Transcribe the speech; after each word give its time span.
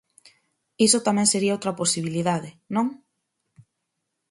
Iso 0.85 0.99
tamén 1.07 1.27
sería 1.33 1.55
outra 1.57 1.77
posibilidade, 1.81 2.49
¿non? 2.75 2.87